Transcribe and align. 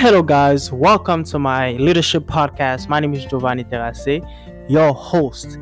Hello, 0.00 0.22
guys. 0.22 0.72
Welcome 0.72 1.24
to 1.24 1.38
my 1.38 1.72
leadership 1.72 2.22
podcast. 2.22 2.88
My 2.88 3.00
name 3.00 3.12
is 3.12 3.26
Djovanny 3.26 3.68
Therasse, 3.68 4.24
your 4.66 4.94
host. 4.94 5.58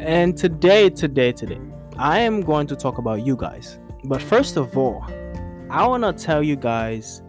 And 0.00 0.36
today, 0.36 0.90
today, 0.90 1.30
today, 1.30 1.60
I 1.96 2.18
am 2.18 2.40
going 2.40 2.66
to 2.66 2.74
talk 2.74 2.98
about 2.98 3.24
you 3.24 3.36
guys. 3.36 3.78
But 4.02 4.20
first 4.20 4.56
of 4.56 4.76
all, 4.76 5.04
I 5.70 5.86
want 5.86 6.02
to 6.02 6.12
tell 6.12 6.42
you 6.42 6.56
guys, 6.56 7.22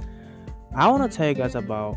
I 0.76 0.90
want 0.90 1.12
to 1.12 1.16
tell 1.16 1.28
you 1.28 1.36
guys 1.36 1.54
about 1.54 1.96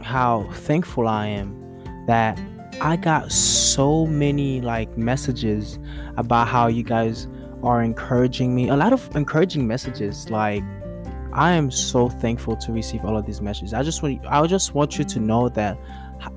how 0.00 0.48
thankful 0.52 1.06
I 1.06 1.26
am 1.26 2.06
that 2.06 2.40
I 2.80 2.96
got 2.96 3.30
so 3.30 4.06
many 4.06 4.62
like 4.62 4.96
messages 4.96 5.78
about 6.16 6.48
how 6.48 6.68
you 6.68 6.82
guys 6.82 7.28
are 7.62 7.82
encouraging 7.82 8.54
me. 8.54 8.70
A 8.70 8.76
lot 8.76 8.94
of 8.94 9.14
encouraging 9.14 9.66
messages 9.66 10.30
like 10.30 10.64
I 11.32 11.52
am 11.52 11.70
so 11.70 12.08
thankful 12.08 12.56
to 12.56 12.72
receive 12.72 13.04
all 13.04 13.16
of 13.16 13.26
these 13.26 13.40
messages. 13.40 13.74
I 13.74 13.82
just 13.82 14.02
want 14.02 14.24
I 14.26 14.46
just 14.46 14.74
want 14.74 14.98
you 14.98 15.04
to 15.04 15.20
know 15.20 15.48
that 15.50 15.78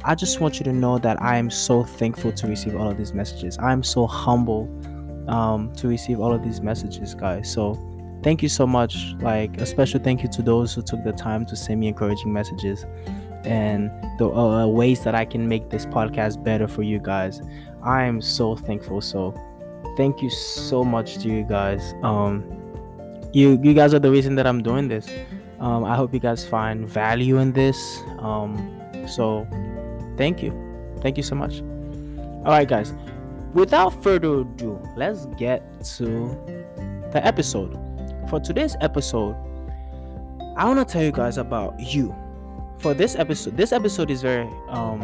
I 0.03 0.15
just 0.15 0.39
want 0.39 0.59
you 0.59 0.63
to 0.65 0.73
know 0.73 0.97
that 0.99 1.21
I 1.21 1.37
am 1.37 1.49
so 1.49 1.83
thankful 1.83 2.31
to 2.33 2.47
receive 2.47 2.75
all 2.75 2.89
of 2.89 2.97
these 2.97 3.13
messages. 3.13 3.57
I 3.57 3.71
am 3.71 3.83
so 3.83 4.05
humble 4.05 4.69
um, 5.27 5.73
to 5.75 5.87
receive 5.87 6.19
all 6.19 6.33
of 6.33 6.43
these 6.43 6.61
messages, 6.61 7.15
guys. 7.15 7.51
So 7.51 7.79
thank 8.23 8.43
you 8.43 8.49
so 8.49 8.67
much. 8.67 9.15
Like 9.19 9.59
a 9.59 9.65
special 9.65 9.99
thank 9.99 10.23
you 10.23 10.29
to 10.29 10.41
those 10.41 10.73
who 10.73 10.81
took 10.81 11.03
the 11.03 11.13
time 11.13 11.45
to 11.47 11.55
send 11.55 11.79
me 11.79 11.87
encouraging 11.87 12.31
messages 12.31 12.85
and 13.43 13.89
the 14.19 14.29
uh, 14.29 14.67
ways 14.67 15.03
that 15.03 15.15
I 15.15 15.25
can 15.25 15.47
make 15.47 15.69
this 15.69 15.85
podcast 15.85 16.43
better 16.43 16.67
for 16.67 16.83
you 16.83 16.99
guys. 16.99 17.41
I 17.83 18.03
am 18.03 18.21
so 18.21 18.55
thankful. 18.55 19.01
So 19.01 19.33
thank 19.97 20.21
you 20.21 20.29
so 20.29 20.83
much 20.83 21.17
to 21.19 21.27
you 21.27 21.43
guys. 21.43 21.93
Um, 22.03 22.60
you 23.33 23.59
you 23.63 23.73
guys 23.73 23.93
are 23.93 23.99
the 23.99 24.11
reason 24.11 24.35
that 24.35 24.47
I'm 24.47 24.61
doing 24.61 24.87
this. 24.87 25.09
Um, 25.59 25.83
I 25.83 25.95
hope 25.95 26.13
you 26.13 26.19
guys 26.19 26.47
find 26.47 26.87
value 26.87 27.37
in 27.37 27.51
this. 27.53 28.01
Um, 28.19 28.81
so 29.07 29.47
thank 30.17 30.41
you, 30.41 30.51
thank 31.01 31.17
you 31.17 31.23
so 31.23 31.35
much. 31.35 31.61
All 32.43 32.51
right, 32.51 32.67
guys. 32.67 32.93
Without 33.53 34.01
further 34.01 34.41
ado, 34.41 34.81
let's 34.95 35.25
get 35.37 35.61
to 35.97 36.29
the 37.11 37.21
episode. 37.23 37.77
For 38.29 38.39
today's 38.39 38.77
episode, 38.81 39.35
I 40.57 40.65
want 40.65 40.79
to 40.79 40.85
tell 40.85 41.03
you 41.03 41.11
guys 41.11 41.37
about 41.37 41.79
you. 41.79 42.15
For 42.79 42.93
this 42.93 43.15
episode, 43.15 43.57
this 43.57 43.71
episode 43.73 44.09
is 44.09 44.21
very 44.21 44.49
um, 44.69 45.01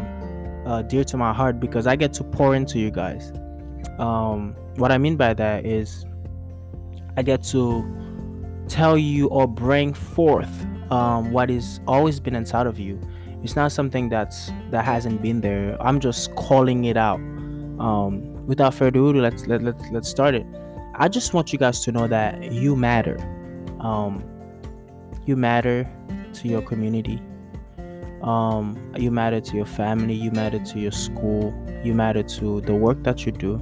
uh, 0.66 0.82
dear 0.82 1.04
to 1.04 1.18
my 1.18 1.34
heart 1.34 1.60
because 1.60 1.88
I 1.88 1.96
get 1.96 2.14
to 2.14 2.24
pour 2.24 2.56
into 2.56 2.80
you 2.80 2.90
guys. 2.90 3.32
Um, 4.00 4.56
what 4.78 4.92
I 4.92 4.98
mean 4.98 5.18
by 5.18 5.34
that 5.34 5.66
is, 5.66 6.06
I 7.18 7.22
get 7.22 7.44
to 7.46 8.07
tell 8.68 8.98
you 8.98 9.28
or 9.28 9.48
bring 9.48 9.94
forth 9.94 10.66
um, 10.92 11.32
what 11.32 11.50
is 11.50 11.80
always 11.88 12.20
been 12.20 12.36
inside 12.36 12.68
of 12.68 12.80
you. 12.80 13.00
It's 13.44 13.56
not 13.56 13.72
something 13.72 14.10
that's 14.10 14.52
that 14.72 14.84
hasn't 14.84 15.22
been 15.22 15.42
there. 15.42 15.78
I'm 15.82 16.00
just 16.00 16.34
calling 16.36 16.86
it 16.86 16.98
out. 16.98 17.20
Um, 17.80 18.46
without 18.48 18.74
further 18.74 19.00
ado, 19.00 19.14
let's 19.14 19.46
let, 19.46 19.62
let, 19.62 19.76
let's 19.92 20.10
start 20.10 20.34
it. 20.34 20.46
I 20.96 21.08
just 21.08 21.34
want 21.34 21.54
you 21.54 21.60
guys 21.60 21.82
to 21.82 21.92
know 21.92 22.08
that 22.08 22.52
you 22.52 22.76
matter. 22.76 23.18
Um, 23.80 24.24
you 25.26 25.36
matter 25.36 25.88
to 26.34 26.48
your 26.48 26.62
community. 26.62 27.22
Um, 28.24 28.92
you 28.98 29.12
matter 29.12 29.40
to 29.40 29.56
your 29.56 29.68
family. 29.68 30.16
You 30.16 30.32
matter 30.32 30.60
to 30.60 30.80
your 30.80 30.92
school. 30.92 31.54
You 31.84 31.94
matter 31.94 32.24
to 32.24 32.62
the 32.62 32.74
work 32.74 33.04
that 33.04 33.26
you 33.26 33.32
do. 33.32 33.62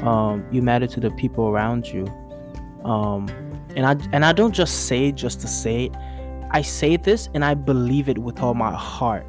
Um, 0.00 0.46
you 0.52 0.62
matter 0.62 0.86
to 0.86 1.00
the 1.00 1.10
people 1.12 1.48
around 1.48 1.88
you. 1.88 2.06
Um, 2.84 3.26
and 3.78 3.86
I 3.86 4.08
and 4.12 4.24
I 4.24 4.32
don't 4.32 4.52
just 4.52 4.88
say 4.88 5.06
it 5.06 5.14
just 5.14 5.40
to 5.42 5.46
say 5.46 5.84
it. 5.84 5.94
I 6.50 6.62
say 6.62 6.96
this 6.96 7.28
and 7.32 7.44
I 7.44 7.54
believe 7.54 8.08
it 8.08 8.18
with 8.18 8.40
all 8.40 8.54
my 8.54 8.74
heart. 8.74 9.24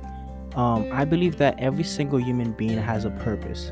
Um, 0.55 0.89
I 0.91 1.05
believe 1.05 1.37
that 1.37 1.59
every 1.59 1.83
single 1.83 2.19
human 2.19 2.53
being 2.53 2.79
has 2.79 3.05
a 3.05 3.11
purpose. 3.11 3.71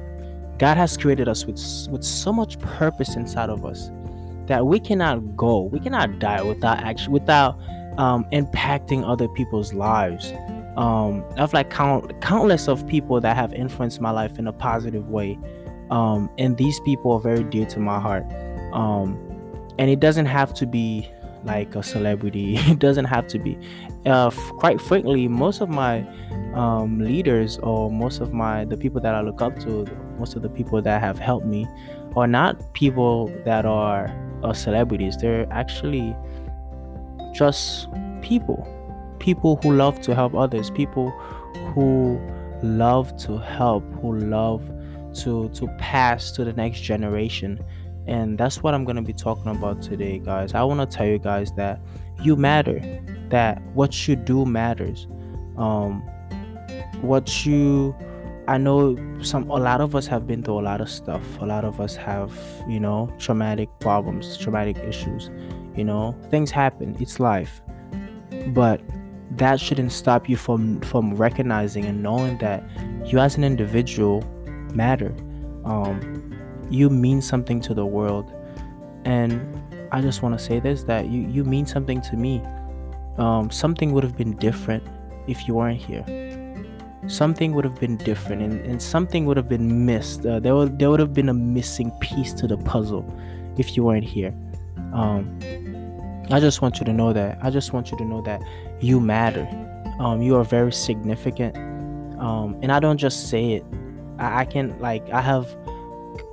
God 0.59 0.78
has 0.78 0.96
created 0.96 1.28
us 1.28 1.46
with 1.46 1.57
with 1.90 2.03
so 2.03 2.31
much 2.31 2.59
purpose 2.59 3.16
inside 3.16 3.50
of 3.50 3.66
us 3.66 3.90
that 4.46 4.68
we 4.68 4.79
cannot 4.79 5.35
go, 5.35 5.62
we 5.63 5.79
cannot 5.79 6.19
die 6.19 6.44
without 6.44 6.78
actually 6.78 7.13
without 7.13 7.59
um, 7.97 8.25
impacting 8.31 9.03
other 9.03 9.28
people's 9.29 9.73
lives. 9.73 10.31
Um, 10.78 11.25
I've 11.38 11.53
like 11.53 11.72
count 11.72 12.22
countless 12.22 12.68
of 12.68 12.85
people 12.85 13.19
that 13.22 13.35
have 13.35 13.52
influenced 13.52 14.00
my 14.00 14.12
life 14.12 14.38
in 14.38 14.46
a 14.46 14.53
positive 14.53 15.09
way, 15.09 15.40
um, 15.90 16.29
and 16.38 16.56
these 16.56 16.79
people 16.81 17.13
are 17.13 17.19
very 17.19 17.44
dear 17.44 17.66
to 17.66 17.79
my 17.79 18.00
heart. 18.00 18.25
Um, 18.73 19.27
and 19.80 19.90
it 19.90 20.00
doesn't 20.00 20.26
have 20.26 20.54
to 20.56 20.66
be 20.66 21.10
like 21.44 21.76
a 21.76 21.84
celebrity. 21.84 22.58
It 22.68 22.80
doesn't 22.80 23.06
have 23.06 23.28
to 23.28 23.40
be. 23.40 23.58
Uh, 24.06 24.28
f- 24.28 24.52
quite 24.58 24.82
frankly 24.82 25.28
most 25.28 25.62
of 25.62 25.70
my 25.70 26.06
um, 26.54 27.00
leaders 27.00 27.58
or 27.60 27.92
most 27.92 28.20
of 28.22 28.34
my 28.34 28.66
the 28.66 28.78
people 28.78 29.02
that 29.02 29.14
i 29.14 29.22
look 29.22 29.42
up 29.42 29.60
to 29.60 29.86
most 30.18 30.36
of 30.36 30.42
the 30.42 30.50
people 30.50 30.82
that 30.82 31.02
have 31.02 31.20
helped 31.20 31.46
me 31.46 31.68
are 32.16 32.26
not 32.28 32.74
people 32.74 33.28
that 33.46 33.66
are 33.66 34.10
uh, 34.44 34.54
celebrities. 34.54 35.18
They're 35.18 35.48
actually 35.52 36.16
just 37.34 37.88
people. 38.22 38.68
People 39.20 39.59
who 39.62 39.74
love 39.74 40.02
to 40.02 40.16
help 40.16 40.34
others. 40.36 40.70
People 40.72 41.12
who 41.74 42.20
love 42.64 43.16
to 43.18 43.38
help 43.38 43.84
who 44.02 44.18
love 44.18 44.64
to 45.14 45.50
to 45.50 45.68
pass 45.78 46.32
to 46.32 46.44
the 46.44 46.54
next 46.54 46.82
generation 46.82 47.64
and 48.07 48.38
that's 48.38 48.63
what 48.63 48.73
I'm 48.73 48.85
going 48.85 48.95
to 48.95 49.01
be 49.01 49.13
talking 49.13 49.51
about 49.51 49.81
today, 49.81 50.19
guys. 50.19 50.53
I 50.53 50.63
want 50.63 50.79
to 50.90 50.97
tell 50.97 51.06
you 51.06 51.19
guys 51.19 51.51
that 51.53 51.81
you 52.22 52.35
matter, 52.35 52.79
that 53.29 53.62
what 53.73 54.07
you 54.07 54.16
do 54.16 54.45
matters. 54.45 55.07
Um, 55.57 56.01
what 57.01 57.46
you 57.46 57.96
I 58.47 58.57
know 58.57 58.96
some 59.22 59.50
a 59.50 59.57
lot 59.57 59.81
of 59.81 59.94
us 59.94 60.07
have 60.07 60.25
been 60.25 60.41
through 60.41 60.59
a 60.59 60.62
lot 60.62 60.79
of 60.79 60.90
stuff. 60.90 61.22
A 61.41 61.46
lot 61.46 61.66
of 61.66 61.81
us 61.81 61.97
have, 61.97 62.31
you 62.67 62.79
know, 62.79 63.13
traumatic 63.19 63.69
problems, 63.79 64.38
traumatic 64.38 64.78
issues. 64.78 65.29
You 65.75 65.84
know, 65.84 66.17
things 66.29 66.50
happen. 66.50 66.96
It's 67.00 67.19
life. 67.19 67.62
But 68.47 68.81
that 69.31 69.59
shouldn't 69.59 69.91
stop 69.91 70.29
you 70.29 70.38
from 70.38 70.79
from 70.81 71.13
recognizing 71.16 71.84
and 71.85 72.01
knowing 72.01 72.38
that 72.38 72.63
you 73.06 73.19
as 73.19 73.35
an 73.35 73.44
individual 73.44 74.23
matter. 74.73 75.13
Um, 75.66 76.27
you 76.69 76.89
mean 76.89 77.22
something 77.22 77.59
to 77.61 77.73
the 77.73 77.85
world. 77.85 78.33
And 79.05 79.63
i 79.91 80.01
just 80.01 80.22
want 80.22 80.38
to 80.38 80.44
say 80.44 80.59
this 80.59 80.83
that 80.83 81.07
you 81.07 81.22
you 81.22 81.44
mean 81.44 81.66
something 81.66 82.01
to 82.01 82.17
me. 82.17 82.41
Um, 83.17 83.50
something 83.50 83.94
would 83.94 84.03
have 84.03 84.16
been 84.16 84.35
different 84.38 84.83
if 85.28 85.47
you 85.47 85.55
weren't 85.55 85.79
here. 85.79 86.05
Something 87.07 87.53
would 87.53 87.63
have 87.63 87.79
been 87.79 87.97
different 87.97 88.41
and, 88.41 88.66
and 88.66 88.81
something 88.81 89.25
would 89.25 89.38
have 89.38 89.47
been 89.47 89.85
missed. 89.85 90.25
Uh, 90.25 90.39
there 90.39 90.55
would 90.55 90.78
there 90.78 90.89
would 90.89 91.00
have 91.00 91.13
been 91.13 91.29
a 91.29 91.33
missing 91.33 91.91
piece 92.00 92.33
to 92.33 92.47
the 92.47 92.57
puzzle 92.57 93.05
if 93.57 93.75
you 93.75 93.84
weren't 93.84 94.03
here. 94.03 94.34
Um, 94.94 95.39
i 96.29 96.41
just 96.41 96.61
want 96.61 96.78
you 96.78 96.85
to 96.85 96.91
know 96.91 97.13
that 97.13 97.38
i 97.41 97.49
just 97.49 97.72
want 97.72 97.89
you 97.89 97.97
to 97.97 98.03
know 98.03 98.22
that 98.22 98.41
you 98.81 98.99
matter. 98.99 99.47
Um, 99.99 100.22
you 100.22 100.35
are 100.35 100.44
very 100.44 100.73
significant. 100.73 101.55
Um, 102.19 102.57
and 102.61 102.72
i 102.72 102.79
don't 102.79 102.97
just 102.97 103.29
say 103.29 103.53
it. 103.53 103.66
I, 104.19 104.41
I 104.41 104.45
can 104.45 104.78
like 104.79 105.09
i 105.09 105.22
have 105.22 105.55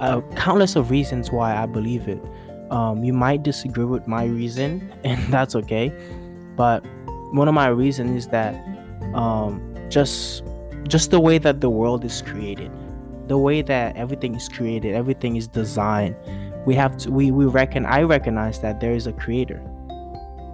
uh, 0.01 0.21
countless 0.37 0.77
of 0.77 0.91
reasons 0.91 1.31
why 1.31 1.57
I 1.57 1.67
believe 1.67 2.09
it. 2.09 2.23
Um, 2.71 3.05
you 3.05 3.13
might 3.13 3.43
disagree 3.43 3.85
with 3.85 4.07
my 4.07 4.25
reason, 4.25 4.93
and 5.05 5.21
that's 5.33 5.55
okay. 5.55 5.93
But 6.57 6.85
one 7.33 7.49
of 7.49 7.55
my 7.55 7.69
reasons 7.69 8.25
is 8.25 8.29
that 8.29 8.55
um, 9.15 9.75
just 9.89 10.43
just 10.89 11.11
the 11.11 11.21
way 11.21 11.39
that 11.39 11.61
the 11.61 11.71
world 11.71 12.05
is 12.05 12.23
created, 12.23 12.71
the 13.27 13.39
way 13.39 13.63
that 13.63 13.97
everything 13.97 14.35
is 14.35 14.49
created, 14.49 14.95
everything 14.95 15.37
is 15.37 15.49
designed. 15.49 16.15
We 16.67 16.75
have 16.75 16.97
to 16.99 17.11
we 17.11 17.31
we 17.31 17.47
reckon 17.47 17.87
I 17.87 18.03
recognize 18.03 18.61
that 18.61 18.81
there 18.81 18.93
is 18.93 19.07
a 19.07 19.13
creator, 19.13 19.63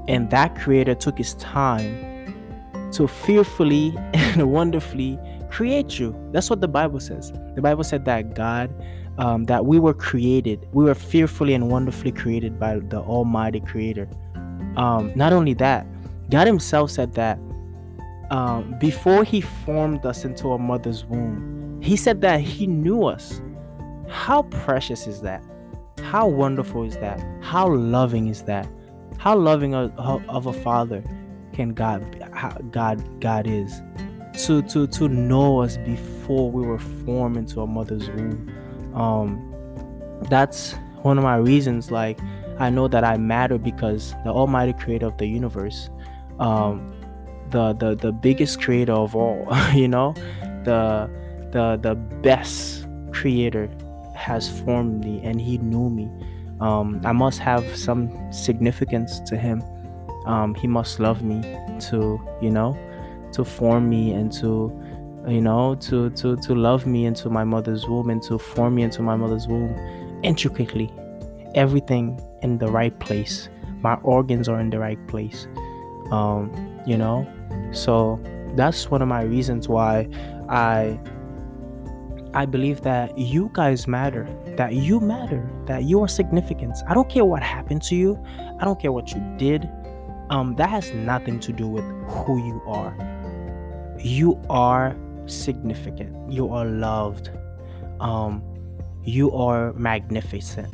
and 0.08 0.30
that 0.30 0.56
creator 0.56 0.94
took 0.94 1.18
his 1.18 1.34
time 1.34 2.10
to 2.92 3.06
fearfully 3.06 3.94
and 4.15 4.50
wonderfully 4.50 5.18
create 5.50 5.98
you. 5.98 6.16
That's 6.33 6.48
what 6.48 6.60
the 6.60 6.68
Bible 6.68 7.00
says. 7.00 7.33
The 7.54 7.62
Bible 7.62 7.84
said 7.84 8.04
that 8.06 8.34
God 8.34 8.72
um, 9.18 9.45
that 9.45 9.66
we 9.66 9.78
were 9.78 9.95
created, 9.95 10.66
we 10.72 10.84
were 10.84 10.95
fearfully 10.95 11.54
and 11.54 11.68
wonderfully 11.71 12.12
created 12.12 12.59
by 12.59 12.78
the 12.78 12.98
Almighty 12.98 13.60
Creator. 13.60 14.09
Um, 14.77 15.12
not 15.15 15.33
only 15.33 15.54
that, 15.54 15.86
God 16.30 16.47
Himself 16.47 16.91
said 16.91 17.15
that 17.15 17.39
um, 18.30 18.77
before 18.78 19.24
He 19.24 19.41
formed 19.41 20.07
us 20.07 20.24
into 20.24 20.51
our 20.51 20.59
mother's 20.59 21.04
womb, 21.04 21.80
He 21.83 21.97
said 21.97 22.21
that 22.22 22.41
He 22.41 22.66
knew 22.66 23.04
us. 23.04 23.42
How 24.09 24.42
precious 24.45 25.07
is 25.07 25.21
that? 25.22 25.45
How 26.03 26.27
wonderful 26.27 26.84
is 26.84 26.97
that? 26.98 27.21
How 27.42 27.68
loving 27.68 28.28
is 28.28 28.42
that? 28.45 28.68
How 29.18 29.36
loving 29.36 29.74
of, 29.74 30.47
a 30.47 30.53
father 30.53 31.04
can 31.53 31.74
God 31.74 32.03
God 32.72 33.21
God 33.21 33.47
is 33.47 33.83
to 34.45 34.62
to 34.62 34.86
to 34.86 35.09
know 35.09 35.60
us 35.60 35.77
before 35.78 36.51
we 36.51 36.66
were 36.66 36.78
formed 36.78 37.36
into 37.36 37.60
our 37.60 37.66
mother's 37.66 38.09
womb 38.09 38.51
um 38.95 39.47
that's 40.28 40.75
one 41.03 41.16
of 41.19 41.25
my 41.25 41.37
reasons 41.37 41.91
like 41.91 42.19
i 42.59 42.69
know 42.69 42.89
that 42.89 43.04
i 43.04 43.16
matter 43.16 43.59
because 43.59 44.15
the 44.25 44.31
almighty 44.31 44.72
creator 44.72 45.07
of 45.07 45.16
the 45.19 45.27
universe 45.27 45.91
um 46.39 46.92
the 47.51 47.72
the 47.75 47.95
the 47.97 48.13
biggest 48.13 48.60
creator 48.60 48.92
of 48.92 49.15
all 49.15 49.47
you 49.75 49.89
know? 49.89 50.15
The 50.65 51.10
the 51.53 51.78
the 51.81 51.95
best 51.95 52.87
creator 53.13 53.69
has 54.15 54.48
formed 54.60 55.04
me 55.04 55.21
and 55.25 55.41
he 55.41 55.59
knew 55.59 55.91
me. 55.91 56.10
Um, 56.60 57.01
i 57.07 57.13
must 57.13 57.39
have 57.39 57.65
some 57.75 58.10
significance 58.33 59.21
to 59.21 59.36
him. 59.36 59.63
Um, 60.27 60.54
he 60.54 60.66
must 60.66 61.01
love 61.01 61.22
me 61.22 61.41
to 61.89 62.21
you 62.41 62.51
know 62.51 62.77
to 63.33 63.45
form 63.45 63.89
me 63.89 64.13
and 64.13 64.31
to 64.41 64.71
you 65.28 65.41
know 65.41 65.75
to 65.77 66.11
to 66.11 66.37
to 66.37 66.55
love 66.55 66.87
me 66.87 67.05
into 67.07 67.28
my 67.28 67.45
mother's 67.45 67.87
womb 67.87 68.11
and 68.11 68.22
to 68.22 68.39
form 68.39 68.75
me 68.75 68.83
into 68.83 69.03
my 69.03 69.17
mother's 69.17 69.47
womb 69.47 69.75
intricately. 70.22 70.93
Everything 71.55 72.21
in 72.43 72.59
the 72.59 72.69
right 72.69 72.99
place. 73.01 73.49
My 73.83 73.95
organs 74.03 74.49
are 74.49 74.61
in 74.61 74.71
the 74.71 74.78
right 74.78 74.99
place 75.09 75.47
um 76.11 76.51
you 76.87 76.97
know? 76.97 77.27
So 77.72 78.21
that's 78.57 78.91
one 78.91 79.01
of 79.03 79.09
my 79.09 79.22
reasons 79.22 79.69
why 79.69 80.09
i 80.49 80.99
i 82.34 82.45
believe 82.45 82.81
that 82.81 83.17
you 83.17 83.49
guys 83.53 83.87
matter 83.87 84.28
that 84.57 84.75
you 84.75 84.99
matter 84.99 85.49
that 85.67 85.84
you 85.84 86.03
are 86.03 86.09
significant 86.09 86.77
i 86.89 86.95
don't 86.95 87.09
care 87.09 87.25
what 87.25 87.43
happened 87.45 87.81
to 87.81 87.95
you. 87.95 88.19
I 88.59 88.65
don't 88.65 88.81
care 88.81 88.91
what 88.91 89.13
you 89.13 89.21
did. 89.39 89.71
Um 90.31 90.57
that 90.57 90.69
has 90.69 90.93
nothing 90.93 91.39
to 91.41 91.53
do 91.53 91.69
with 91.69 91.84
who 92.09 92.45
you 92.45 92.61
are. 92.67 92.93
You 93.99 94.41
are 94.51 94.97
significant. 95.30 96.32
You 96.32 96.53
are 96.53 96.65
loved. 96.65 97.30
Um 98.00 98.42
you 99.04 99.32
are 99.32 99.72
magnificent. 99.74 100.72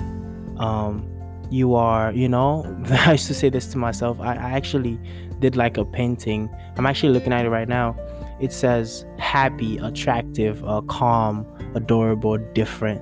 Um 0.61 1.11
you 1.49 1.75
are 1.75 2.12
you 2.12 2.29
know 2.29 2.64
i 2.91 3.12
used 3.12 3.29
to 3.29 3.35
say 3.35 3.49
this 3.49 3.67
to 3.69 3.79
myself. 3.79 4.20
I, 4.20 4.35
I 4.35 4.50
actually 4.53 4.99
did 5.38 5.56
like 5.56 5.76
a 5.76 5.85
painting. 5.85 6.50
I'm 6.76 6.87
actually 6.87 7.12
looking 7.12 7.32
at 7.32 7.44
it 7.44 7.50
right 7.50 7.69
now. 7.69 7.97
It 8.41 8.53
says 8.53 9.06
happy 9.19 9.79
attractive 9.79 10.64
uh, 10.64 10.81
calm 10.82 11.47
adorable 11.75 12.38
different 12.55 13.00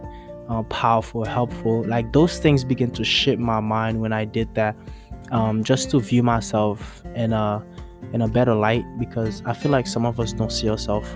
uh, 0.49 0.63
powerful 0.65 1.25
helpful. 1.25 1.85
Like 1.87 2.13
those 2.13 2.39
things 2.39 2.65
begin 2.65 2.91
to 2.93 3.05
shape 3.05 3.39
my 3.39 3.61
mind 3.61 4.01
when 4.01 4.13
i 4.13 4.25
did 4.25 4.55
that 4.55 4.77
um, 5.31 5.65
just 5.65 5.91
to 5.91 6.01
view 6.01 6.23
myself 6.23 7.03
in 7.15 7.33
a 7.33 7.65
in 8.13 8.21
a 8.23 8.29
better 8.29 8.55
light 8.55 8.85
because 8.99 9.43
i 9.47 9.53
feel 9.53 9.73
like 9.73 9.87
some 9.87 10.05
of 10.05 10.21
us 10.21 10.33
don't 10.33 10.53
see 10.53 10.69
ourselves 10.69 11.09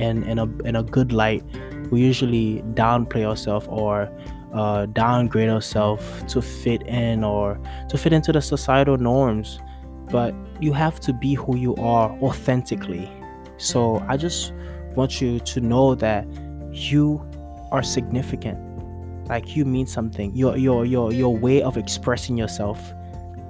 in 0.00 0.22
in 0.24 0.38
a 0.38 0.46
in 0.62 0.76
a 0.76 0.82
good 0.82 1.12
light 1.12 1.44
we 1.90 2.00
usually 2.00 2.62
downplay 2.74 3.24
ourselves 3.24 3.66
or 3.68 4.10
uh, 4.54 4.86
downgrade 4.86 5.48
ourselves 5.48 6.04
to 6.32 6.40
fit 6.40 6.82
in 6.82 7.22
or 7.24 7.60
to 7.88 7.98
fit 7.98 8.12
into 8.12 8.32
the 8.32 8.40
societal 8.40 8.96
norms. 8.96 9.60
But 10.10 10.34
you 10.60 10.72
have 10.72 10.98
to 11.00 11.12
be 11.12 11.34
who 11.34 11.56
you 11.56 11.74
are 11.76 12.10
authentically. 12.22 13.10
So 13.58 14.04
I 14.08 14.16
just 14.16 14.52
want 14.94 15.20
you 15.20 15.40
to 15.40 15.60
know 15.60 15.94
that 15.96 16.26
you 16.72 17.24
are 17.70 17.82
significant. 17.82 18.58
Like 19.28 19.54
you 19.54 19.64
mean 19.64 19.86
something. 19.86 20.34
Your 20.34 20.56
your 20.56 20.84
your 20.84 21.12
your 21.12 21.36
way 21.36 21.62
of 21.62 21.76
expressing 21.76 22.36
yourself 22.36 22.92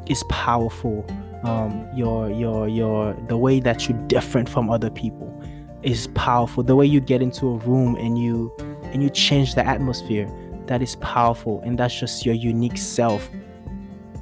is 0.07 0.23
powerful. 0.29 1.07
Um, 1.43 1.89
your 1.95 2.31
your 2.31 2.69
your 2.69 3.15
the 3.29 3.39
way 3.39 3.61
that 3.61 3.89
you're 3.89 3.99
different 4.07 4.47
from 4.47 4.69
other 4.69 4.91
people 4.91 5.40
is 5.83 6.09
powerful. 6.09 6.63
The 6.63 6.77
way 6.77 6.87
you 6.87 7.01
get 7.01 7.23
into 7.23 7.49
a 7.49 7.57
room 7.59 7.97
and 7.97 8.19
you 8.19 8.53
and 8.85 9.03
you 9.03 9.11
change 9.11 9.55
the 9.55 9.67
atmosphere 9.67 10.29
that 10.67 10.83
is 10.83 10.97
powerful. 10.97 11.61
And 11.61 11.79
that's 11.79 11.99
just 11.99 12.27
your 12.27 12.35
unique 12.35 12.79
self. 12.79 13.29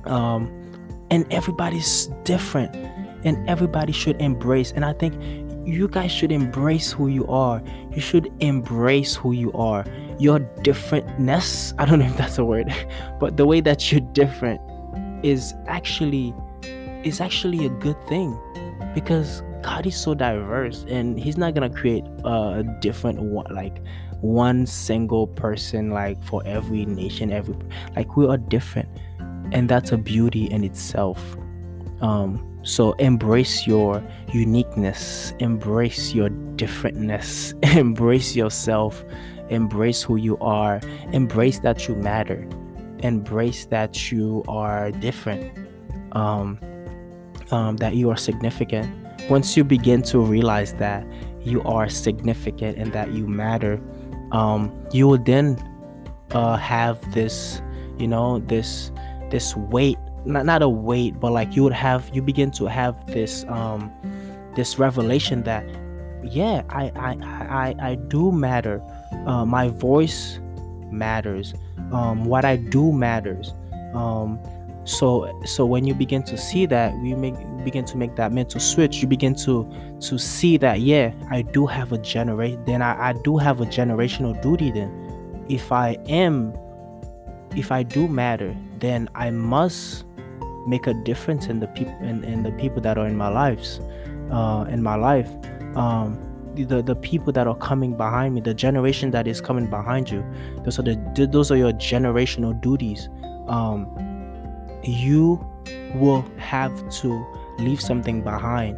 Um, 0.04 0.52
and 1.10 1.30
everybody's 1.32 2.06
different. 2.24 2.74
And 3.24 3.48
everybody 3.48 3.92
should 3.92 4.20
embrace. 4.20 4.72
And 4.72 4.84
i 4.84 4.92
think 4.92 5.14
you 5.66 5.86
guys 5.86 6.10
should 6.10 6.32
embrace 6.32 6.92
who 6.92 7.08
you 7.08 7.26
are. 7.26 7.62
You 7.92 8.00
should 8.00 8.32
embrace 8.40 9.14
who 9.14 9.32
you 9.32 9.52
are. 9.52 9.84
Your 10.18 10.40
differentness 10.40 11.74
i 11.78 11.84
don't 11.84 12.00
know 12.00 12.06
if 12.06 12.16
that's 12.16 12.38
a 12.38 12.44
word 12.44 12.74
but 13.20 13.36
the 13.36 13.46
way 13.46 13.60
that 13.60 13.92
you're 13.92 14.00
different 14.12 14.60
is 15.22 15.54
actually 15.68 16.34
is 17.04 17.20
actually 17.20 17.66
a 17.66 17.70
good 17.70 18.00
thing. 18.08 18.38
Because 18.94 19.42
god 19.62 19.86
is 19.86 19.96
so 19.96 20.14
diverse 20.14 20.84
and 20.88 21.18
he's 21.18 21.36
not 21.36 21.54
gonna 21.54 21.70
create 21.70 22.04
a 22.24 22.64
different 22.80 23.20
one 23.20 23.46
like 23.54 23.82
one 24.20 24.66
single 24.66 25.26
person 25.26 25.90
like 25.90 26.22
for 26.24 26.42
every 26.44 26.84
nation 26.84 27.32
every 27.32 27.54
like 27.94 28.16
we 28.16 28.26
are 28.26 28.36
different 28.36 28.88
and 29.52 29.68
that's 29.68 29.92
a 29.92 29.96
beauty 29.96 30.44
in 30.50 30.64
itself. 30.64 31.36
Um 32.00 32.44
so 32.62 32.92
embrace 32.94 33.66
your 33.66 34.02
uniqueness 34.32 35.32
embrace 35.38 36.12
your 36.12 36.28
differentness 36.56 37.54
embrace 37.76 38.36
yourself 38.36 39.04
embrace 39.48 40.02
who 40.02 40.16
you 40.16 40.36
are 40.38 40.80
embrace 41.12 41.60
that 41.60 41.88
you 41.88 41.94
matter 41.94 42.46
embrace 42.98 43.64
that 43.66 44.10
you 44.10 44.44
are 44.48 44.90
different 44.90 45.50
um, 46.12 46.58
um 47.52 47.76
that 47.76 47.94
you 47.94 48.10
are 48.10 48.16
significant 48.16 48.92
once 49.28 49.56
you 49.56 49.64
begin 49.64 50.02
to 50.02 50.20
realize 50.20 50.72
that 50.74 51.06
you 51.42 51.62
are 51.62 51.88
significant 51.88 52.78
and 52.78 52.92
that 52.92 53.12
you 53.12 53.26
matter 53.26 53.80
um, 54.32 54.72
you 54.92 55.08
will 55.08 55.18
then 55.18 55.56
uh, 56.32 56.56
have 56.56 57.00
this, 57.12 57.62
you 57.98 58.08
know, 58.08 58.38
this 58.40 58.90
this 59.30 59.56
weight, 59.56 59.98
not 60.24 60.46
not 60.46 60.62
a 60.62 60.68
weight, 60.68 61.18
but 61.18 61.32
like 61.32 61.56
you 61.56 61.62
would 61.64 61.72
have, 61.72 62.10
you 62.12 62.22
begin 62.22 62.50
to 62.52 62.66
have 62.66 62.94
this 63.06 63.44
um, 63.48 63.90
this 64.54 64.78
revelation 64.78 65.42
that, 65.44 65.64
yeah, 66.22 66.62
I 66.68 66.92
I 66.96 67.16
I 67.48 67.90
I 67.90 67.94
do 67.94 68.32
matter. 68.32 68.82
Uh, 69.26 69.44
my 69.44 69.68
voice 69.68 70.40
matters. 70.90 71.54
Um, 71.92 72.24
what 72.24 72.44
I 72.44 72.56
do 72.56 72.92
matters. 72.92 73.54
Um, 73.94 74.38
so 74.88 75.38
so 75.44 75.66
when 75.66 75.84
you 75.84 75.94
begin 75.94 76.22
to 76.22 76.38
see 76.38 76.64
that 76.64 76.96
we 77.02 77.14
make 77.14 77.34
begin 77.62 77.84
to 77.84 77.98
make 77.98 78.16
that 78.16 78.32
mental 78.32 78.58
switch 78.58 79.02
you 79.02 79.06
begin 79.06 79.34
to 79.34 79.70
to 80.00 80.16
see 80.18 80.56
that 80.56 80.80
yeah 80.80 81.12
i 81.30 81.42
do 81.42 81.66
have 81.66 81.92
a 81.92 81.98
generate 81.98 82.64
then 82.64 82.80
I, 82.80 83.10
I 83.10 83.12
do 83.12 83.36
have 83.36 83.60
a 83.60 83.66
generational 83.66 84.40
duty 84.40 84.70
then. 84.70 85.44
If 85.50 85.72
i 85.72 85.98
am 86.08 86.54
if 87.54 87.70
i 87.70 87.82
do 87.82 88.08
matter 88.08 88.56
then 88.78 89.10
i 89.14 89.30
must 89.30 90.04
make 90.66 90.86
a 90.86 90.94
difference 90.94 91.46
in 91.48 91.60
the 91.60 91.66
people 91.68 91.94
in, 92.00 92.24
in 92.24 92.42
the 92.42 92.52
people 92.52 92.80
that 92.80 92.96
are 92.96 93.06
in 93.06 93.16
my 93.16 93.28
lives 93.28 93.80
uh 94.30 94.64
in 94.70 94.82
my 94.82 94.94
life. 94.94 95.30
Um 95.76 96.24
the, 96.54 96.82
the 96.82 96.96
people 96.96 97.32
that 97.34 97.46
are 97.46 97.54
coming 97.56 97.96
behind 97.96 98.34
me 98.34 98.40
the 98.40 98.54
generation 98.54 99.10
that 99.12 99.28
is 99.28 99.40
coming 99.40 99.70
behind 99.70 100.10
you 100.10 100.24
those 100.64 100.78
are 100.78 100.82
the 100.82 101.28
those 101.30 101.50
are 101.50 101.56
your 101.56 101.72
generational 101.72 102.58
duties. 102.60 103.10
Um 103.48 103.86
you 104.84 105.44
will 105.94 106.24
have 106.36 106.72
to 106.90 107.26
leave 107.58 107.80
something 107.80 108.22
behind 108.22 108.76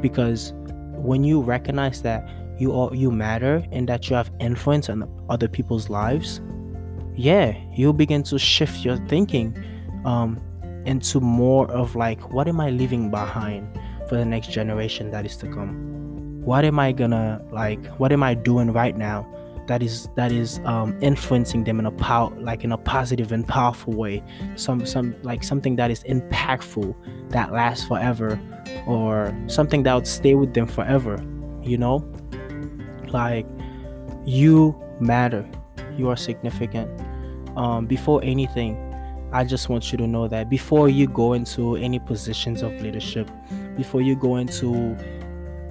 because 0.00 0.52
when 0.96 1.24
you 1.24 1.40
recognize 1.40 2.02
that 2.02 2.28
you 2.58 2.74
are 2.74 2.94
you 2.94 3.10
matter 3.10 3.64
and 3.72 3.88
that 3.88 4.08
you 4.08 4.16
have 4.16 4.30
influence 4.40 4.88
on 4.88 5.08
other 5.28 5.48
people's 5.48 5.88
lives 5.88 6.40
yeah 7.14 7.56
you'll 7.74 7.92
begin 7.92 8.22
to 8.22 8.38
shift 8.38 8.84
your 8.84 8.96
thinking 9.08 9.56
um 10.04 10.40
into 10.86 11.20
more 11.20 11.70
of 11.70 11.94
like 11.94 12.32
what 12.32 12.48
am 12.48 12.60
i 12.60 12.70
leaving 12.70 13.10
behind 13.10 13.66
for 14.08 14.16
the 14.16 14.24
next 14.24 14.50
generation 14.50 15.10
that 15.10 15.24
is 15.24 15.36
to 15.38 15.46
come? 15.46 16.42
What 16.44 16.64
am 16.64 16.78
i 16.78 16.92
gonna 16.92 17.40
like 17.50 17.84
what 17.98 18.12
am 18.12 18.22
i 18.22 18.34
doing 18.34 18.72
right 18.72 18.96
now 18.96 19.26
that 19.66 19.82
is 19.82 20.08
that 20.16 20.32
is 20.32 20.60
um, 20.64 20.96
influencing 21.00 21.64
them 21.64 21.78
in 21.78 21.86
a 21.86 21.90
power 21.92 22.30
like 22.38 22.64
in 22.64 22.72
a 22.72 22.78
positive 22.78 23.32
and 23.32 23.46
powerful 23.46 23.92
way. 23.92 24.22
Some 24.56 24.86
some 24.86 25.14
like 25.22 25.44
something 25.44 25.76
that 25.76 25.90
is 25.90 26.02
impactful 26.04 26.94
that 27.30 27.52
lasts 27.52 27.86
forever 27.86 28.40
or 28.86 29.36
something 29.46 29.82
that 29.84 29.94
would 29.94 30.06
stay 30.06 30.34
with 30.34 30.54
them 30.54 30.66
forever 30.66 31.24
you 31.62 31.78
know? 31.78 32.04
Like 33.08 33.46
you 34.24 34.80
matter. 35.00 35.48
You 35.96 36.08
are 36.08 36.16
significant. 36.16 36.90
Um, 37.56 37.84
before 37.84 38.24
anything 38.24 38.78
i 39.34 39.44
just 39.44 39.68
want 39.68 39.92
you 39.92 39.98
to 39.98 40.06
know 40.06 40.26
that 40.26 40.48
before 40.48 40.88
you 40.88 41.06
go 41.06 41.34
into 41.34 41.76
any 41.76 41.98
positions 41.98 42.62
of 42.62 42.72
leadership 42.80 43.30
before 43.76 44.00
you 44.00 44.16
go 44.16 44.36
into 44.36 44.96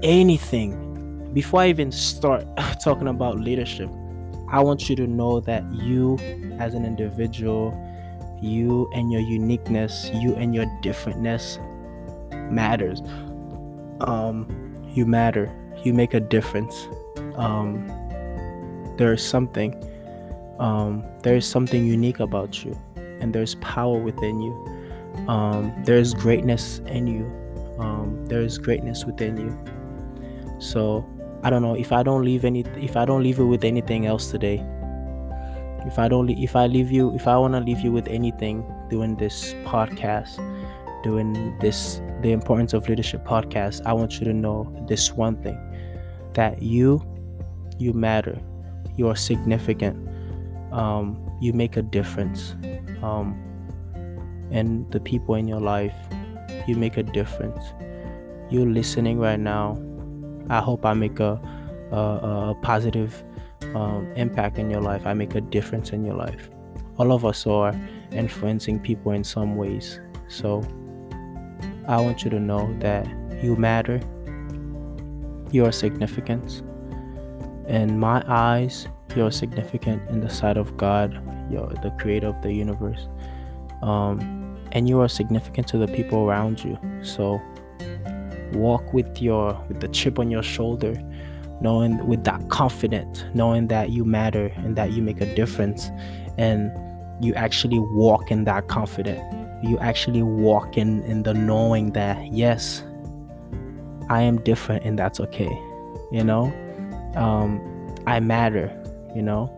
anything 0.04 0.91
before 1.34 1.62
I 1.62 1.70
even 1.70 1.92
start 1.92 2.46
talking 2.84 3.08
about 3.08 3.40
leadership, 3.40 3.90
I 4.50 4.60
want 4.62 4.90
you 4.90 4.96
to 4.98 5.08
know 5.08 5.40
that 5.42 5.64
you, 5.74 6.18
as 6.60 6.74
an 6.74 6.86
individual, 6.86 7.78
you 8.42 8.90
and 8.94 9.12
your 9.12 9.22
uniqueness, 9.22 10.10
you 10.14 10.36
and 10.36 10.54
your 10.54 10.66
differentness 10.84 11.58
matters. 12.52 13.02
Um, 14.02 14.48
you 14.94 15.06
matter. 15.06 15.50
You 15.84 15.94
make 15.94 16.14
a 16.14 16.20
difference. 16.20 16.88
Um, 17.36 17.88
there 18.98 19.14
is 19.14 19.26
something. 19.26 19.76
Um, 20.60 21.04
there 21.24 21.36
is 21.36 21.48
something 21.48 21.86
unique 21.86 22.20
about 22.20 22.64
you, 22.64 22.78
and 22.96 23.34
there's 23.34 23.56
power 23.56 23.98
within 23.98 24.42
you. 24.42 24.54
Um, 25.28 25.74
there 25.86 25.98
is 25.98 26.14
greatness 26.14 26.80
in 26.88 27.08
you. 27.08 27.26
um, 27.80 28.26
there 28.28 28.42
is 28.42 28.58
greatness 28.58 29.06
within 29.06 29.38
you. 29.38 29.58
So 30.60 31.06
I 31.44 31.50
don't 31.50 31.62
know 31.62 31.76
if 31.76 31.92
I 31.92 32.04
don't 32.04 32.24
leave 32.24 32.46
any 32.46 32.62
if 32.78 32.96
I 32.96 33.06
don't 33.06 33.24
leave 33.24 33.40
you 33.40 33.48
with 33.48 33.64
anything 33.64 34.06
else 34.06 34.30
today. 34.30 34.64
If 35.86 35.98
I 35.98 36.08
don't 36.08 36.30
if 36.30 36.56
I 36.56 36.68
leave 36.68 36.92
you 36.92 37.16
if 37.16 37.28
I 37.28 37.38
want 37.38 37.54
to 37.56 37.60
leave 37.60 37.80
you 37.80 37.92
with 37.92 38.08
anything 38.08 38.64
doing 38.90 39.16
this 39.16 39.54
podcast, 39.66 40.38
doing 41.04 41.58
this 41.60 42.00
the 42.22 42.32
importance 42.32 42.74
of 42.74 42.88
leadership 42.88 43.26
podcast, 43.26 43.82
I 43.86 43.94
want 43.94 44.20
you 44.20 44.26
to 44.26 44.34
know 44.34 44.72
this 44.88 45.14
one 45.14 45.42
thing 45.42 45.58
that 46.34 46.62
you 46.62 47.02
you 47.80 47.94
matter. 47.94 48.40
You 48.96 49.08
are 49.08 49.16
significant. 49.16 50.08
Um, 50.72 51.18
you 51.42 51.54
make 51.54 51.76
a 51.76 51.82
difference. 51.82 52.56
Um, 53.02 53.36
and 54.52 54.90
the 54.92 55.00
people 55.00 55.36
in 55.36 55.48
your 55.48 55.60
life, 55.60 55.96
you 56.68 56.76
make 56.76 56.98
a 56.98 57.04
difference. 57.04 57.64
You're 58.52 58.68
listening 58.68 59.18
right 59.18 59.40
now 59.40 59.82
I 60.50 60.60
hope 60.60 60.86
I 60.86 60.94
make 60.94 61.20
a, 61.20 61.40
a, 61.92 61.96
a 61.96 62.56
positive 62.62 63.24
um, 63.76 64.12
impact 64.16 64.58
in 64.58 64.70
your 64.70 64.82
life. 64.82 65.06
I 65.06 65.14
make 65.14 65.36
a 65.36 65.42
difference 65.42 65.92
in 65.92 66.04
your 66.04 66.16
life. 66.16 66.50
All 66.98 67.12
of 67.12 67.26
us 67.26 67.48
are 67.48 67.74
influencing 68.12 68.80
people 68.80 69.12
in 69.12 69.24
some 69.24 69.56
ways. 69.56 70.00
So 70.28 70.62
I 71.88 72.00
want 72.00 72.24
you 72.24 72.30
to 72.30 72.40
know 72.40 72.74
that 72.80 73.08
you 73.44 73.56
matter. 73.56 74.02
You 75.52 75.66
are 75.66 75.72
significant. 75.72 76.62
In 77.68 78.00
my 78.00 78.24
eyes, 78.28 78.88
you're 79.16 79.32
significant 79.32 80.08
in 80.10 80.22
the 80.22 80.30
sight 80.30 80.58
of 80.58 80.78
God, 80.78 81.14
you're 81.52 81.74
the 81.82 81.94
creator 82.00 82.28
of 82.28 82.42
the 82.42 82.54
universe. 82.54 83.08
Um, 83.82 84.58
and 84.72 84.88
you 84.88 85.00
are 85.02 85.10
significant 85.10 85.68
to 85.70 85.78
the 85.78 85.88
people 85.88 86.20
around 86.20 86.64
you. 86.64 86.78
So 87.02 87.42
walk 88.54 88.94
with 88.94 89.22
your 89.22 89.60
with 89.68 89.80
the 89.80 89.88
chip 89.90 90.20
on 90.20 90.30
your 90.30 90.44
shoulder 90.44 90.94
knowing 91.62 92.06
with 92.08 92.24
that 92.24 92.50
confidence 92.50 93.24
knowing 93.34 93.68
that 93.68 93.92
you 93.92 94.04
matter 94.04 94.48
and 94.58 94.76
that 94.76 94.92
you 94.92 95.02
make 95.02 95.22
a 95.22 95.36
difference 95.36 95.90
and 96.38 96.72
you 97.22 97.34
actually 97.36 97.80
walk 97.80 98.32
in 98.32 98.46
that 98.46 98.68
confidence. 98.68 99.22
You 99.64 99.78
actually 99.78 100.24
walk 100.24 100.76
in 100.76 101.04
in 101.04 101.22
the 101.22 101.34
knowing 101.36 101.92
that 101.92 102.34
yes 102.34 102.84
i 104.10 104.22
am 104.22 104.42
different 104.42 104.84
and 104.84 104.98
that's 104.98 105.20
okay 105.20 105.52
you 106.12 106.24
know? 106.24 106.52
Um 107.16 107.62
i 108.08 108.20
matter 108.20 108.68
you 109.16 109.22
know? 109.22 109.50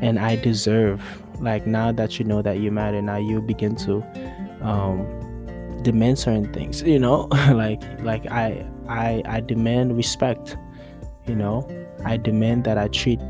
And 0.00 0.18
i 0.18 0.36
deserve 0.36 1.02
like 1.38 1.66
now 1.66 1.92
that 1.92 2.18
you 2.18 2.24
know 2.24 2.40
that 2.40 2.58
you 2.58 2.70
matter 2.72 3.02
now 3.02 3.16
you 3.16 3.42
begin 3.42 3.76
to 3.76 4.02
um 4.62 5.06
demand 5.82 6.18
certain 6.18 6.52
things 6.52 6.82
you 6.82 6.98
know? 6.98 7.28
Like 7.52 7.82
like 8.00 8.26
i 8.26 8.66
i 8.88 9.22
i 9.26 9.40
demand 9.40 9.96
respect 9.96 10.56
you 11.26 11.34
know? 11.34 11.66
I 12.04 12.16
demand 12.16 12.64
that 12.64 12.78
i 12.78 12.88
treat 12.88 13.20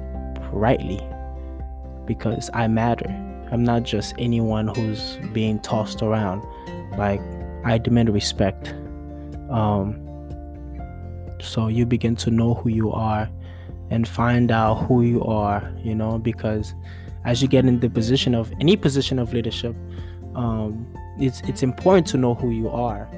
rightly 0.52 1.00
because 2.06 2.50
i 2.54 2.66
matter. 2.66 3.08
I'm 3.52 3.64
not 3.64 3.82
just 3.82 4.14
anyone 4.18 4.68
who's 4.68 5.18
being 5.32 5.58
tossed 5.60 6.02
around. 6.02 6.44
Like 6.96 7.20
i 7.64 7.78
demand 7.78 8.12
respect. 8.12 8.74
Um 9.50 10.06
so 11.40 11.68
you 11.68 11.86
begin 11.86 12.16
to 12.16 12.30
know 12.30 12.54
who 12.54 12.68
you 12.68 12.92
are 12.92 13.28
and 13.90 14.06
find 14.06 14.52
out 14.52 14.86
who 14.86 15.02
you 15.02 15.22
are 15.24 15.72
you 15.82 15.94
know? 15.94 16.18
Because 16.18 16.74
as 17.24 17.42
you 17.42 17.48
get 17.48 17.64
in 17.64 17.80
the 17.80 17.90
position 17.90 18.34
of 18.34 18.52
any 18.60 18.76
position 18.76 19.18
of 19.18 19.32
leadership 19.34 19.76
um 20.34 20.86
it's 21.20 21.40
it's 21.42 21.62
important 21.62 22.06
to 22.08 22.16
know 22.16 22.34
who 22.34 22.50
you 22.50 22.68
are, 22.68 23.08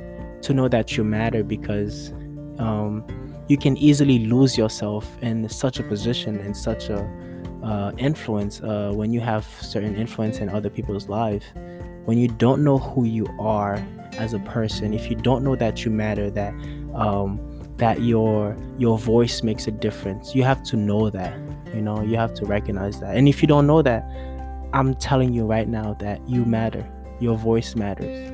to 0.42 0.52
know 0.52 0.68
that 0.68 0.96
you 0.96 1.04
matter 1.04 1.42
because 1.44 2.12
um, 2.58 3.04
you 3.48 3.56
can 3.56 3.76
easily 3.76 4.26
lose 4.26 4.58
yourself 4.58 5.16
in 5.22 5.48
such 5.48 5.78
a 5.78 5.82
position 5.82 6.38
in 6.40 6.54
such 6.54 6.88
a 6.88 6.98
uh, 7.62 7.92
influence 7.96 8.60
uh, 8.60 8.92
when 8.94 9.12
you 9.12 9.20
have 9.20 9.46
certain 9.60 9.94
influence 9.94 10.38
in 10.38 10.48
other 10.48 10.68
people's 10.68 11.08
life. 11.08 11.44
When 12.04 12.18
you 12.18 12.26
don't 12.26 12.64
know 12.64 12.78
who 12.78 13.04
you 13.04 13.26
are 13.38 13.82
as 14.18 14.34
a 14.34 14.40
person, 14.40 14.92
if 14.92 15.08
you 15.08 15.14
don't 15.14 15.44
know 15.44 15.54
that 15.54 15.84
you 15.84 15.90
matter, 15.90 16.30
that 16.30 16.52
um, 16.94 17.40
that 17.76 18.02
your 18.02 18.56
your 18.78 18.98
voice 18.98 19.42
makes 19.42 19.68
a 19.68 19.70
difference, 19.70 20.34
you 20.34 20.42
have 20.42 20.62
to 20.64 20.76
know 20.76 21.10
that. 21.10 21.38
You 21.72 21.80
know, 21.80 22.02
you 22.02 22.16
have 22.16 22.34
to 22.34 22.44
recognize 22.44 23.00
that. 23.00 23.16
And 23.16 23.28
if 23.28 23.40
you 23.40 23.48
don't 23.48 23.66
know 23.66 23.80
that, 23.80 24.04
I'm 24.74 24.94
telling 24.94 25.32
you 25.32 25.46
right 25.46 25.68
now 25.68 25.94
that 26.00 26.20
you 26.28 26.44
matter 26.44 26.86
your 27.22 27.36
voice 27.36 27.74
matters. 27.74 28.30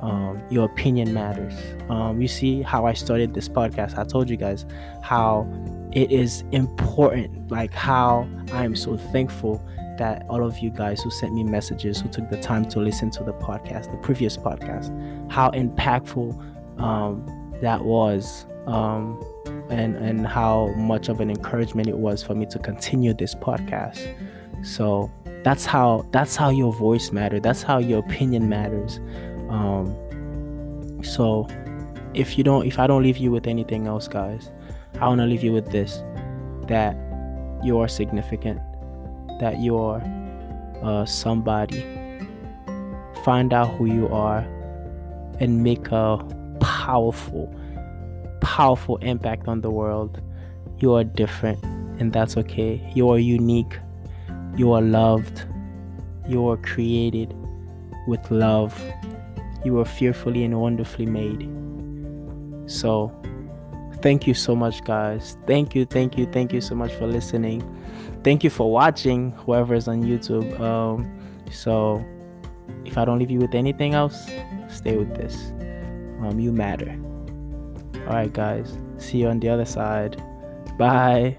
Um, 0.00 0.42
your 0.50 0.66
opinion 0.66 1.14
matters. 1.14 1.54
Um, 1.88 2.20
you 2.20 2.28
see 2.28 2.60
how 2.60 2.84
i 2.84 2.92
started 2.92 3.32
this 3.32 3.48
podcast? 3.48 3.96
I 3.96 4.04
told 4.04 4.28
you 4.28 4.36
guys 4.36 4.66
how 5.02 5.48
it 5.92 6.10
is 6.10 6.42
important 6.50 7.50
like 7.52 7.72
how 7.72 8.28
i 8.52 8.64
am 8.64 8.74
so 8.74 8.96
thankful 8.96 9.64
that 9.96 10.26
all 10.28 10.44
of 10.44 10.58
you 10.58 10.68
guys 10.68 11.00
who 11.00 11.10
sent 11.10 11.32
me 11.32 11.44
messages 11.44 12.00
who 12.00 12.08
took 12.08 12.28
the 12.30 12.40
time 12.40 12.64
to 12.64 12.80
listen 12.80 13.10
to 13.12 13.22
the 13.22 13.32
podcast 13.34 13.92
the 13.92 13.96
previous 13.98 14.36
podcast 14.36 14.90
how 15.30 15.50
impactful 15.50 16.34
um, 16.80 17.24
that 17.62 17.84
was 17.84 18.44
um, 18.66 19.22
and 19.70 19.96
and 19.96 20.26
how 20.26 20.68
much 20.76 21.08
of 21.08 21.20
an 21.20 21.30
encouragement 21.30 21.88
it 21.88 21.96
was 21.96 22.22
for 22.22 22.34
me 22.34 22.46
to 22.46 22.58
continue 22.58 23.14
this 23.14 23.34
podcast. 23.34 24.14
So 24.64 25.10
that's 25.44 25.64
how 25.64 26.06
that's 26.10 26.36
how 26.36 26.50
your 26.50 26.72
voice 26.72 27.12
matters 27.12 27.40
that's 27.42 27.62
how 27.62 27.78
your 27.78 28.00
opinion 28.00 28.48
matters. 28.48 28.98
Um, 29.50 29.94
so 31.02 31.46
if 32.14 32.38
you 32.38 32.44
don't 32.44 32.66
if 32.66 32.78
i 32.78 32.86
don't 32.86 33.02
leave 33.02 33.18
you 33.18 33.30
with 33.30 33.46
anything 33.46 33.86
else 33.86 34.08
guys 34.08 34.50
i 35.00 35.06
want 35.06 35.20
to 35.20 35.26
leave 35.26 35.42
you 35.42 35.52
with 35.52 35.70
this 35.70 36.02
that 36.66 36.96
you 37.62 37.78
are 37.78 37.88
significant 37.88 38.60
that 39.40 39.58
you 39.58 39.76
are 39.76 40.00
uh, 40.82 41.04
somebody. 41.04 41.82
Find 43.24 43.52
out 43.52 43.74
who 43.76 43.86
you 43.86 44.08
are 44.08 44.40
and 45.40 45.62
make 45.62 45.90
a 45.90 46.18
powerful 46.60 47.52
powerful 48.40 48.98
impact 48.98 49.48
on 49.48 49.62
the 49.62 49.70
world. 49.70 50.20
You 50.78 50.92
are 50.94 51.04
different 51.04 51.62
and 51.98 52.12
that's 52.12 52.36
okay. 52.36 52.82
You 52.94 53.10
are 53.10 53.18
unique 53.18 53.78
you 54.56 54.72
are 54.72 54.82
loved. 54.82 55.44
You 56.28 56.48
are 56.48 56.56
created 56.56 57.34
with 58.06 58.30
love. 58.30 58.80
You 59.64 59.78
are 59.80 59.84
fearfully 59.84 60.44
and 60.44 60.60
wonderfully 60.60 61.06
made. 61.06 61.48
So, 62.70 63.12
thank 64.02 64.26
you 64.26 64.34
so 64.34 64.54
much, 64.54 64.84
guys. 64.84 65.36
Thank 65.46 65.74
you, 65.74 65.84
thank 65.84 66.16
you, 66.16 66.26
thank 66.26 66.52
you 66.52 66.60
so 66.60 66.74
much 66.74 66.92
for 66.92 67.06
listening. 67.06 67.62
Thank 68.22 68.44
you 68.44 68.50
for 68.50 68.70
watching, 68.70 69.32
whoever 69.32 69.74
is 69.74 69.88
on 69.88 70.02
YouTube. 70.02 70.58
Um, 70.60 71.18
so, 71.50 72.04
if 72.84 72.96
I 72.96 73.04
don't 73.04 73.18
leave 73.18 73.30
you 73.30 73.40
with 73.40 73.54
anything 73.54 73.94
else, 73.94 74.30
stay 74.68 74.96
with 74.96 75.14
this. 75.14 75.52
Um, 76.20 76.38
you 76.40 76.52
matter. 76.52 76.98
All 78.06 78.14
right, 78.14 78.32
guys. 78.32 78.78
See 78.98 79.18
you 79.18 79.28
on 79.28 79.40
the 79.40 79.48
other 79.48 79.64
side. 79.64 80.22
Bye. 80.78 81.36